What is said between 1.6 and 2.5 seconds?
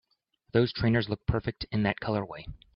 in that colorway!